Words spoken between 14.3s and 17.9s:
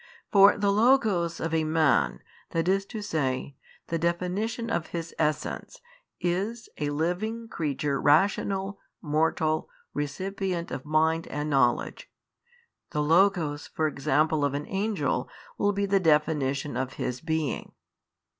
of an angel will be the definition of his being.